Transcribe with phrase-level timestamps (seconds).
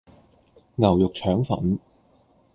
[0.77, 1.77] 牛肉腸粉